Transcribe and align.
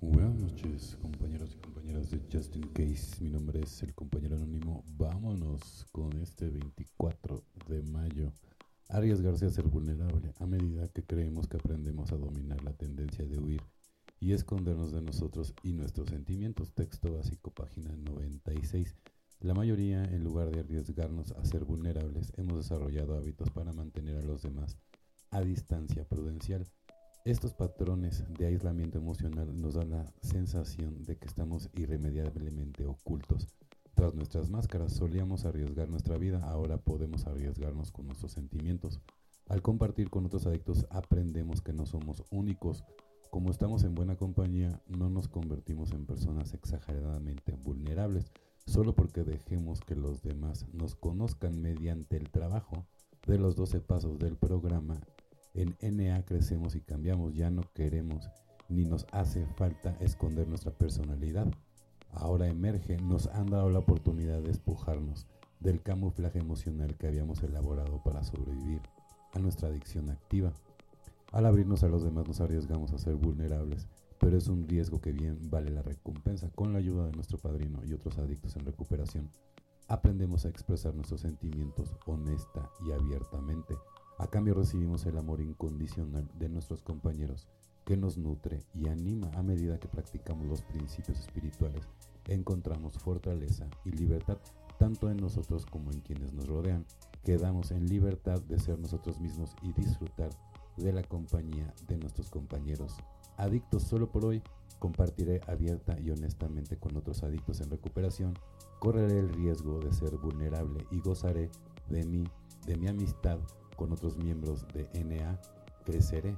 Buenas 0.00 0.34
noches, 0.34 0.96
compañeros 1.00 1.54
y 1.54 1.58
compañeras 1.58 2.10
de 2.10 2.20
Just 2.30 2.56
In 2.56 2.68
Case. 2.68 3.22
Mi 3.22 3.30
nombre 3.30 3.60
es 3.62 3.82
el 3.82 3.94
compañero 3.94 4.36
anónimo. 4.36 4.84
Vámonos 4.96 5.86
con 5.92 6.12
este 6.18 6.50
24 6.50 7.42
de 7.68 7.82
mayo. 7.82 8.32
Arriesgarse 8.88 9.46
a 9.46 9.50
ser 9.50 9.66
vulnerable 9.66 10.34
a 10.38 10.46
medida 10.46 10.88
que 10.88 11.04
creemos 11.04 11.48
que 11.48 11.56
aprendemos 11.56 12.12
a 12.12 12.16
dominar 12.16 12.62
la 12.62 12.72
tendencia 12.72 13.24
de 13.24 13.38
huir 13.38 13.62
y 14.20 14.32
escondernos 14.32 14.92
de 14.92 15.00
nosotros 15.00 15.54
y 15.62 15.72
nuestros 15.72 16.10
sentimientos. 16.10 16.74
Texto 16.74 17.12
básico, 17.12 17.50
página 17.50 17.96
96. 17.96 18.94
La 19.40 19.54
mayoría, 19.54 20.04
en 20.04 20.24
lugar 20.24 20.50
de 20.50 20.60
arriesgarnos 20.60 21.32
a 21.32 21.44
ser 21.44 21.64
vulnerables, 21.64 22.32
hemos 22.36 22.58
desarrollado 22.58 23.16
hábitos 23.16 23.50
para 23.50 23.72
mantener 23.72 24.16
a 24.16 24.22
los 24.22 24.42
demás 24.42 24.76
a 25.30 25.40
distancia 25.40 26.04
prudencial 26.04 26.66
estos 27.24 27.54
patrones 27.54 28.22
de 28.38 28.44
aislamiento 28.44 28.98
emocional 28.98 29.58
nos 29.58 29.74
dan 29.74 29.90
la 29.90 30.12
sensación 30.20 31.04
de 31.04 31.16
que 31.16 31.26
estamos 31.26 31.70
irremediablemente 31.72 32.84
ocultos. 32.84 33.48
Tras 33.94 34.14
nuestras 34.14 34.50
máscaras 34.50 34.92
solíamos 34.92 35.46
arriesgar 35.46 35.88
nuestra 35.88 36.18
vida, 36.18 36.42
ahora 36.44 36.76
podemos 36.76 37.26
arriesgarnos 37.26 37.92
con 37.92 38.06
nuestros 38.06 38.32
sentimientos. 38.32 39.00
Al 39.48 39.62
compartir 39.62 40.10
con 40.10 40.26
otros 40.26 40.46
adictos 40.46 40.86
aprendemos 40.90 41.62
que 41.62 41.72
no 41.72 41.86
somos 41.86 42.24
únicos. 42.30 42.84
Como 43.30 43.50
estamos 43.50 43.84
en 43.84 43.94
buena 43.94 44.16
compañía, 44.16 44.82
no 44.86 45.08
nos 45.08 45.28
convertimos 45.28 45.92
en 45.92 46.04
personas 46.04 46.52
exageradamente 46.52 47.54
vulnerables, 47.54 48.32
solo 48.66 48.94
porque 48.94 49.24
dejemos 49.24 49.80
que 49.80 49.96
los 49.96 50.22
demás 50.22 50.66
nos 50.74 50.94
conozcan 50.94 51.58
mediante 51.62 52.18
el 52.18 52.30
trabajo 52.30 52.84
de 53.26 53.38
los 53.38 53.56
12 53.56 53.80
pasos 53.80 54.18
del 54.18 54.36
programa 54.36 55.00
en 55.54 55.76
NA 55.80 56.24
crecemos 56.24 56.74
y 56.74 56.80
cambiamos, 56.80 57.34
ya 57.34 57.50
no 57.50 57.62
queremos 57.74 58.28
ni 58.68 58.84
nos 58.84 59.06
hace 59.12 59.46
falta 59.46 59.96
esconder 60.00 60.48
nuestra 60.48 60.72
personalidad. 60.72 61.46
Ahora 62.12 62.48
emerge, 62.48 62.96
nos 62.96 63.26
han 63.28 63.46
dado 63.46 63.70
la 63.70 63.80
oportunidad 63.80 64.40
de 64.40 64.48
despojarnos 64.48 65.26
del 65.60 65.82
camuflaje 65.82 66.38
emocional 66.38 66.96
que 66.96 67.06
habíamos 67.06 67.42
elaborado 67.42 68.02
para 68.02 68.24
sobrevivir 68.24 68.80
a 69.32 69.38
nuestra 69.38 69.68
adicción 69.68 70.10
activa. 70.10 70.52
Al 71.32 71.46
abrirnos 71.46 71.82
a 71.82 71.88
los 71.88 72.04
demás 72.04 72.26
nos 72.26 72.40
arriesgamos 72.40 72.92
a 72.92 72.98
ser 72.98 73.16
vulnerables, 73.16 73.88
pero 74.18 74.36
es 74.36 74.48
un 74.48 74.68
riesgo 74.68 75.00
que 75.00 75.12
bien 75.12 75.38
vale 75.50 75.70
la 75.70 75.82
recompensa. 75.82 76.50
Con 76.50 76.72
la 76.72 76.78
ayuda 76.78 77.06
de 77.06 77.12
nuestro 77.12 77.38
padrino 77.38 77.84
y 77.84 77.92
otros 77.92 78.18
adictos 78.18 78.56
en 78.56 78.64
recuperación, 78.64 79.30
aprendemos 79.88 80.44
a 80.44 80.48
expresar 80.48 80.94
nuestros 80.94 81.22
sentimientos 81.22 81.94
honesta 82.06 82.70
y 82.86 82.92
abiertamente 82.92 83.74
a 84.18 84.26
cambio 84.28 84.54
recibimos 84.54 85.06
el 85.06 85.18
amor 85.18 85.40
incondicional 85.40 86.28
de 86.38 86.48
nuestros 86.48 86.82
compañeros 86.82 87.48
que 87.84 87.96
nos 87.96 88.16
nutre 88.16 88.62
y 88.72 88.88
anima 88.88 89.30
a 89.34 89.42
medida 89.42 89.78
que 89.78 89.88
practicamos 89.88 90.46
los 90.46 90.62
principios 90.62 91.18
espirituales. 91.20 91.86
Encontramos 92.26 92.98
fortaleza 92.98 93.68
y 93.84 93.90
libertad 93.90 94.38
tanto 94.78 95.10
en 95.10 95.18
nosotros 95.18 95.66
como 95.66 95.90
en 95.92 96.00
quienes 96.00 96.32
nos 96.32 96.48
rodean. 96.48 96.86
Quedamos 97.24 97.70
en 97.70 97.86
libertad 97.86 98.40
de 98.42 98.58
ser 98.58 98.78
nosotros 98.78 99.20
mismos 99.20 99.54
y 99.62 99.72
disfrutar 99.72 100.30
de 100.76 100.92
la 100.92 101.02
compañía 101.02 101.72
de 101.86 101.98
nuestros 101.98 102.30
compañeros. 102.30 102.96
Adictos 103.36 103.82
solo 103.82 104.10
por 104.10 104.24
hoy, 104.24 104.42
compartiré 104.78 105.40
abierta 105.46 105.98
y 106.00 106.10
honestamente 106.10 106.76
con 106.76 106.96
otros 106.96 107.22
adictos 107.22 107.60
en 107.60 107.70
recuperación. 107.70 108.34
Correré 108.78 109.18
el 109.18 109.30
riesgo 109.30 109.80
de 109.80 109.92
ser 109.92 110.16
vulnerable 110.16 110.86
y 110.90 111.00
gozaré 111.00 111.50
de 111.88 112.04
mí, 112.04 112.24
de 112.66 112.76
mi 112.76 112.88
amistad 112.88 113.38
con 113.74 113.92
otros 113.92 114.16
miembros 114.16 114.66
de 114.72 114.88
NA, 115.04 115.38
creceré. 115.84 116.36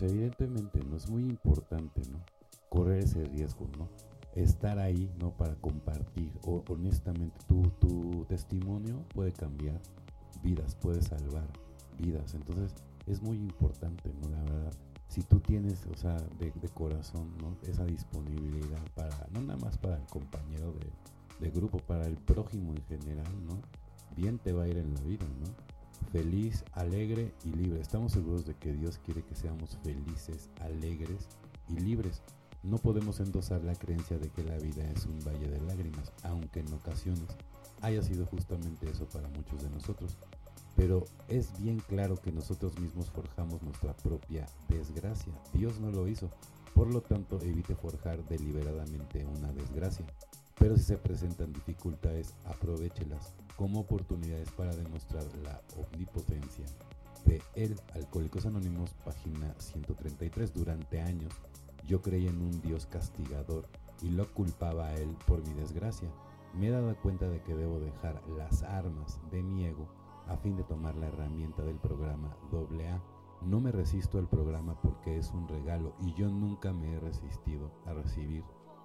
Evidentemente 0.00 0.80
no 0.84 0.96
es 0.96 1.08
muy 1.08 1.22
importante, 1.22 2.02
¿no? 2.10 2.18
Correr 2.68 3.04
ese 3.04 3.24
riesgo, 3.24 3.68
¿no? 3.78 3.88
Estar 4.34 4.78
ahí, 4.78 5.10
¿no? 5.20 5.30
Para 5.30 5.54
compartir. 5.54 6.32
O, 6.44 6.64
honestamente, 6.68 7.38
tu, 7.46 7.62
tu 7.80 8.24
testimonio 8.28 9.04
puede 9.14 9.32
cambiar 9.32 9.80
vidas, 10.42 10.74
puede 10.74 11.00
salvar 11.00 11.46
vidas. 11.98 12.34
Entonces, 12.34 12.74
es 13.06 13.22
muy 13.22 13.36
importante, 13.36 14.12
¿no? 14.20 14.28
La 14.30 14.42
verdad. 14.42 14.72
Si 15.08 15.22
tú 15.22 15.38
tienes, 15.38 15.86
o 15.86 15.96
sea, 15.96 16.16
de, 16.38 16.50
corazón, 16.70 17.36
¿no? 17.40 17.56
Esa 17.68 17.84
disponibilidad 17.84 18.82
para, 18.96 19.28
no 19.32 19.42
nada 19.42 19.58
más 19.60 19.78
para 19.78 19.96
el 19.96 20.06
compañero 20.06 20.72
de, 20.72 20.90
de 21.44 21.50
grupo, 21.50 21.78
para 21.78 22.06
el 22.06 22.16
prójimo 22.16 22.72
en 22.74 22.82
general, 22.84 23.46
¿no? 23.46 23.60
Bien 24.16 24.38
te 24.38 24.52
va 24.52 24.64
a 24.64 24.68
ir 24.68 24.78
en 24.78 24.92
la 24.92 25.00
vida, 25.02 25.26
¿no? 25.40 25.73
Feliz, 26.14 26.64
alegre 26.74 27.32
y 27.44 27.48
libre. 27.48 27.80
Estamos 27.80 28.12
seguros 28.12 28.46
de 28.46 28.54
que 28.54 28.72
Dios 28.72 29.00
quiere 29.04 29.24
que 29.24 29.34
seamos 29.34 29.76
felices, 29.82 30.48
alegres 30.60 31.26
y 31.68 31.80
libres. 31.80 32.22
No 32.62 32.78
podemos 32.78 33.18
endosar 33.18 33.64
la 33.64 33.74
creencia 33.74 34.16
de 34.16 34.28
que 34.28 34.44
la 34.44 34.56
vida 34.58 34.88
es 34.92 35.06
un 35.06 35.18
valle 35.26 35.48
de 35.48 35.60
lágrimas, 35.62 36.12
aunque 36.22 36.60
en 36.60 36.72
ocasiones 36.72 37.26
haya 37.82 38.00
sido 38.00 38.26
justamente 38.26 38.88
eso 38.88 39.08
para 39.08 39.26
muchos 39.30 39.60
de 39.64 39.70
nosotros. 39.70 40.16
Pero 40.76 41.04
es 41.26 41.60
bien 41.60 41.80
claro 41.80 42.14
que 42.14 42.30
nosotros 42.30 42.78
mismos 42.78 43.10
forjamos 43.10 43.60
nuestra 43.62 43.92
propia 43.96 44.46
desgracia. 44.68 45.32
Dios 45.52 45.80
no 45.80 45.90
lo 45.90 46.06
hizo. 46.06 46.30
Por 46.76 46.94
lo 46.94 47.00
tanto, 47.00 47.40
evite 47.42 47.74
forjar 47.74 48.24
deliberadamente 48.28 49.26
una 49.26 49.52
desgracia. 49.52 50.06
Pero 50.58 50.76
si 50.76 50.84
se 50.84 50.96
presentan 50.96 51.52
dificultades, 51.52 52.34
aprovechelas 52.44 53.34
como 53.56 53.80
oportunidades 53.80 54.50
para 54.52 54.74
demostrar 54.74 55.24
la 55.42 55.60
omnipotencia 55.76 56.64
de 57.26 57.42
El 57.54 57.76
Alcohólicos 57.94 58.46
Anónimos, 58.46 58.90
página 59.04 59.54
133. 59.58 60.54
Durante 60.54 61.00
años 61.00 61.32
yo 61.86 62.02
creí 62.02 62.26
en 62.26 62.40
un 62.40 62.60
Dios 62.62 62.86
castigador 62.86 63.68
y 64.02 64.10
lo 64.10 64.32
culpaba 64.32 64.88
a 64.88 64.94
Él 64.94 65.16
por 65.26 65.46
mi 65.46 65.54
desgracia. 65.54 66.08
Me 66.54 66.68
he 66.68 66.70
dado 66.70 66.94
cuenta 66.96 67.28
de 67.28 67.42
que 67.42 67.54
debo 67.54 67.80
dejar 67.80 68.22
las 68.36 68.62
armas 68.62 69.18
de 69.30 69.42
mi 69.42 69.64
ego 69.66 69.88
a 70.28 70.36
fin 70.36 70.56
de 70.56 70.62
tomar 70.64 70.94
la 70.96 71.08
herramienta 71.08 71.62
del 71.62 71.76
programa 71.76 72.36
AA. 72.52 73.02
No 73.42 73.60
me 73.60 73.72
resisto 73.72 74.18
al 74.18 74.28
programa 74.28 74.80
porque 74.80 75.18
es 75.18 75.30
un 75.32 75.48
regalo 75.48 75.94
y 76.00 76.14
yo 76.14 76.28
nunca 76.28 76.72
me 76.72 76.94
he 76.94 77.00
resistido 77.00 77.70
a 77.86 77.92
recibir 77.92 78.44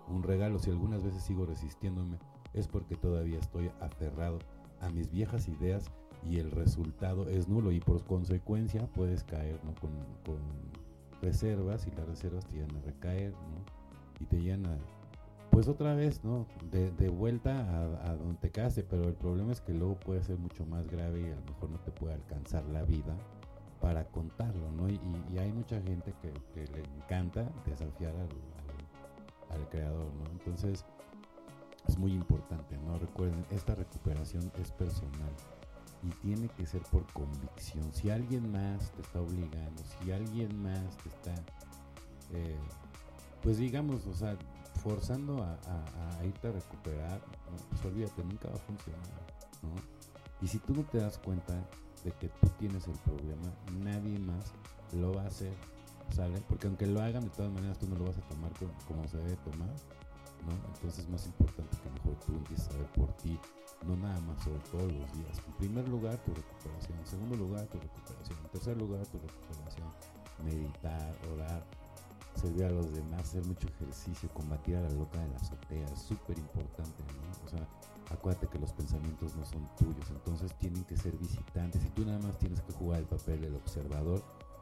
un 0.10 0.24
regalo. 0.24 0.60
Si 0.60 0.70
algunas 0.70 1.04
veces 1.04 1.24
sigo 1.24 1.46
resistiéndome 1.46 2.18
es 2.54 2.68
porque 2.68 2.96
todavía 2.96 3.40
estoy 3.40 3.72
aferrado 3.80 4.40
a 4.82 4.90
mis 4.90 5.12
viejas 5.12 5.48
ideas 5.48 5.92
y 6.28 6.40
el 6.40 6.52
resultado 6.52 7.30
es 7.30 7.48
nulo 7.48 7.72
y 7.72 7.80
por 7.80 8.04
consecuencia 8.04 8.88
puedes 8.94 9.24
caer 9.24 9.60
con, 9.80 9.92
reservas 11.22 11.86
y 11.86 11.92
las 11.92 12.08
reservas 12.08 12.46
te 12.46 12.54
llegan 12.54 12.76
a 12.78 12.82
recaer 12.82 13.34
y 14.20 14.26
te 14.26 14.42
llegan 14.42 14.66
a 14.68 14.78
pues 15.52 15.68
otra 15.68 15.94
vez 15.96 16.24
no 16.24 16.46
de, 16.72 17.10
vuelta 17.10 17.60
a, 18.06 18.16
donde 18.16 18.40
te 18.40 18.52
case 18.52 18.84
pero 18.84 19.04
el 19.04 19.16
problema 19.16 19.52
es 19.52 19.60
que 19.60 19.74
luego 19.74 19.96
puede 20.00 20.24
ser 20.24 20.38
mucho 20.38 20.66
más 20.66 20.88
grave 20.88 21.22
y 21.22 21.26
a 21.26 21.36
lo 21.36 21.42
mejor 21.42 21.70
no 21.72 21.80
te 21.80 21.92
puede 21.92 22.14
alcanzar 22.14 22.64
la 22.68 22.84
vida 22.84 23.18
para 23.82 24.06
contarlo 24.06 24.72
no 24.72 24.90
y, 24.90 25.00
hay 25.38 25.52
mucha 25.52 25.82
gente 25.82 26.14
que, 26.22 26.32
le 26.68 26.84
encanta 26.98 27.50
desafiar 27.66 28.16
al, 28.16 28.30
al 29.50 29.68
creador 29.70 30.12
no 30.14 30.26
entonces 30.32 30.86
es 31.88 31.98
muy 31.98 32.14
importante, 32.14 32.78
¿no? 32.78 32.98
Recuerden, 33.00 33.46
esta 33.50 33.74
recuperación 33.76 34.52
es 34.62 34.72
personal 34.72 35.32
y 36.04 36.10
tiene 36.22 36.48
que 36.50 36.66
ser 36.66 36.82
por 36.84 37.06
convicción. 37.14 37.92
Si 37.94 38.10
alguien 38.10 38.52
más 38.52 38.92
te 38.92 39.02
está 39.02 39.22
obligando, 39.22 39.84
si 39.84 40.12
alguien 40.12 40.62
más 40.62 40.98
te 40.98 41.10
está, 41.10 41.36
eh, 42.32 42.58
pues 43.42 43.58
digamos, 43.58 44.06
o 44.06 44.14
sea, 44.14 44.38
forzando 44.84 45.44
a, 45.44 45.58
irte 46.24 46.48
a 46.48 46.52
recuperar, 46.52 47.22
pues 47.70 47.86
olvídate, 47.86 48.24
nunca 48.24 48.50
va 48.50 48.56
a 48.56 48.60
funcionar, 48.60 49.26
¿no? 49.64 49.76
Y 50.42 50.48
si 50.48 50.60
tú 50.60 50.74
no 50.74 50.84
te 50.84 51.00
das 51.00 51.18
cuenta 51.18 51.54
de 52.04 52.12
que 52.12 52.30
tú 52.30 52.48
tienes 52.60 52.88
el 52.88 52.98
problema, 53.00 53.52
nadie 53.84 54.20
más 54.20 54.54
lo 54.94 55.14
va 55.14 55.24
a 55.24 55.28
hacer, 55.28 55.54
¿sale? 56.12 56.42
Porque 56.48 56.68
aunque 56.68 56.86
lo 56.86 57.02
hagan, 57.02 57.24
de 57.24 57.30
todas 57.30 57.52
maneras 57.52 57.78
tú 57.78 57.88
no 57.88 57.96
lo 57.96 58.06
vas 58.06 58.18
a 58.18 58.22
tomar 58.22 58.52
como 58.88 59.08
se 59.08 59.18
debe 59.18 59.36
tomar 59.38 59.70
entonces 60.48 61.00
es 61.00 61.10
más 61.10 61.26
importante 61.26 61.78
que 61.78 61.90
mejor 61.90 62.16
tú 62.26 62.34
empieces 62.34 62.70
a 62.70 62.78
ver 62.78 62.88
por 62.94 63.12
ti, 63.18 63.38
no 63.86 63.96
nada 63.98 64.20
más 64.22 64.42
sobre 64.44 64.60
todos 64.72 64.92
los 64.92 65.14
días. 65.14 65.38
En 65.46 65.54
primer 65.54 65.88
lugar, 65.88 66.18
tu 66.24 66.34
recuperación. 66.34 66.98
En 67.00 67.08
segundo 67.08 67.36
lugar, 67.36 67.66
tu 67.68 67.80
recuperación. 67.80 68.40
En 68.40 68.50
tercer 68.50 68.78
lugar, 68.78 69.06
tu 69.08 69.20
recuperación. 69.20 69.88
Meditar, 70.44 71.16
orar, 71.34 71.66
servir 72.36 72.66
a 72.66 72.70
los 72.70 72.94
demás, 72.94 73.22
hacer 73.22 73.46
mucho 73.46 73.68
ejercicio, 73.68 74.30
combatir 74.34 74.78
a 74.78 74.82
la 74.82 74.90
loca 74.92 75.20
de 75.20 75.28
la 75.28 75.36
azotea. 75.36 75.86
Es 75.86 76.02
súper 76.02 76.38
importante, 76.38 77.04
¿no? 77.04 77.46
O 77.46 77.50
sea, 77.50 77.68
acuérdate 78.10 78.48
que 78.48 78.60
los 78.60 78.72
pensamientos 78.72 79.36
no 79.36 79.46
son 79.46 79.68
tuyos, 79.76 80.10
entonces 80.10 80.54
tienen 80.60 80.84
que 80.86 80.98
ser 80.98 81.16
visitantes 81.18 81.84
y 81.86 81.90
tú 81.90 82.06
nada 82.06 82.20
más 82.20 82.38
tienes 82.38 82.62
que 82.62 82.74
jugar 82.74 83.00
el 83.00 83.06
papel 83.06 83.42
del 83.42 83.56
observador 83.56 84.24